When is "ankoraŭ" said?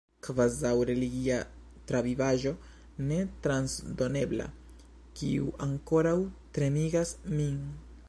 5.69-6.19